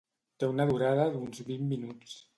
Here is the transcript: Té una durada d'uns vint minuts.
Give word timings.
Té 0.43 0.47
una 0.53 0.65
durada 0.71 1.05
d'uns 1.17 1.45
vint 1.51 1.71
minuts. 1.75 2.21